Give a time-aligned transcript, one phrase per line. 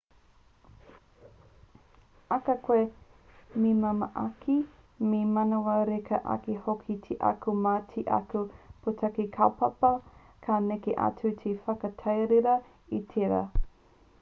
[2.37, 2.85] ahakoa
[3.65, 4.55] me māmā ake
[5.11, 8.43] me manawa reka ake hoki te ako mā te ako
[8.87, 9.93] pūtake kaupapa
[10.49, 12.57] ka neke atu te whakatīrewa
[13.01, 13.45] i tērā